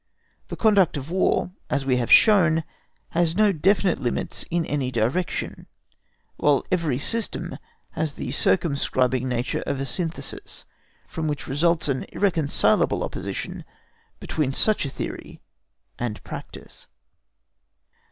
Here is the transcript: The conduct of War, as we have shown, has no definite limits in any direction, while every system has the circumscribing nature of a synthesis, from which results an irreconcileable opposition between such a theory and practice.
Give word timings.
The 0.47 0.55
conduct 0.55 0.97
of 0.97 1.11
War, 1.11 1.51
as 1.69 1.85
we 1.85 1.97
have 1.97 2.11
shown, 2.11 2.63
has 3.09 3.35
no 3.35 3.51
definite 3.51 4.01
limits 4.01 4.43
in 4.49 4.65
any 4.65 4.89
direction, 4.89 5.67
while 6.37 6.65
every 6.71 6.97
system 6.97 7.55
has 7.91 8.13
the 8.13 8.31
circumscribing 8.31 9.29
nature 9.29 9.61
of 9.67 9.79
a 9.79 9.85
synthesis, 9.85 10.65
from 11.07 11.27
which 11.27 11.45
results 11.45 11.87
an 11.87 12.07
irreconcileable 12.11 13.03
opposition 13.03 13.63
between 14.19 14.51
such 14.53 14.85
a 14.87 14.89
theory 14.89 15.39
and 15.99 16.23
practice. 16.23 16.87